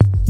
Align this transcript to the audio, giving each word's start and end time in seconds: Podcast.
Podcast. 0.00 0.21